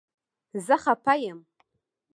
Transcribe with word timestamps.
زه 0.65 0.75
خفه 0.83 1.13
یم 1.31 1.39